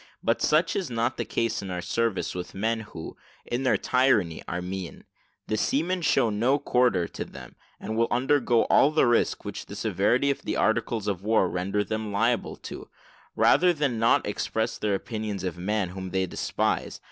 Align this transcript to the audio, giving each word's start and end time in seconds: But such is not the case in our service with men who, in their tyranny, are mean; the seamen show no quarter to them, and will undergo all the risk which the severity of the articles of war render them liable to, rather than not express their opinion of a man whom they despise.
But 0.23 0.41
such 0.41 0.75
is 0.75 0.89
not 0.89 1.17
the 1.17 1.25
case 1.25 1.61
in 1.61 1.69
our 1.69 1.79
service 1.79 2.33
with 2.33 2.55
men 2.55 2.79
who, 2.79 3.15
in 3.45 3.61
their 3.61 3.77
tyranny, 3.77 4.41
are 4.47 4.59
mean; 4.59 5.03
the 5.45 5.57
seamen 5.57 6.01
show 6.01 6.31
no 6.31 6.57
quarter 6.57 7.07
to 7.09 7.23
them, 7.23 7.55
and 7.79 7.95
will 7.95 8.07
undergo 8.09 8.63
all 8.63 8.89
the 8.89 9.05
risk 9.05 9.45
which 9.45 9.67
the 9.67 9.75
severity 9.75 10.31
of 10.31 10.41
the 10.41 10.55
articles 10.57 11.07
of 11.07 11.21
war 11.21 11.47
render 11.47 11.83
them 11.83 12.11
liable 12.11 12.55
to, 12.55 12.89
rather 13.35 13.73
than 13.73 13.99
not 13.99 14.25
express 14.25 14.75
their 14.79 14.95
opinion 14.95 15.45
of 15.45 15.55
a 15.59 15.61
man 15.61 15.89
whom 15.89 16.09
they 16.09 16.25
despise. 16.25 16.99